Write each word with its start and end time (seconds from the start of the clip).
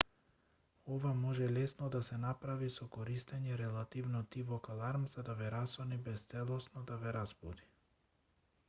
ова 0.93 1.11
може 1.17 1.49
лесно 1.57 1.89
да 1.95 2.01
се 2.07 2.17
направи 2.23 2.69
со 2.77 2.87
користење 2.95 3.59
релативно 3.61 4.23
тивок 4.37 4.71
аларм 4.77 5.05
за 5.19 5.27
да 5.29 5.37
ве 5.43 5.53
расони 5.59 6.03
без 6.11 6.27
целосно 6.35 6.87
да 6.91 7.01
ве 7.05 7.15
разбуди 7.21 7.71